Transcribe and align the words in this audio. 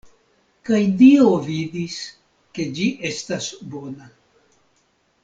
Kaj 0.69 0.77
Dio 1.01 1.27
vidis, 1.49 1.97
ke 2.57 2.65
ĝi 2.79 2.87
estas 3.13 3.51
bona. 3.75 4.09